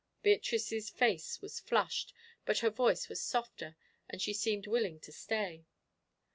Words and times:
Beatrice's 0.23 0.89
face 0.89 1.43
was 1.43 1.59
flushed, 1.59 2.11
but 2.43 2.57
her 2.65 2.71
voice 2.71 3.07
was 3.07 3.21
softer, 3.21 3.75
and 4.09 4.19
she 4.19 4.33
seemed 4.33 4.65
willing 4.65 4.99
to 4.99 5.11
stay. 5.11 5.67